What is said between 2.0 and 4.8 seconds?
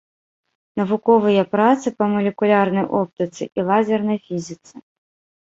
малекулярнай оптыцы і лазернай фізіцы.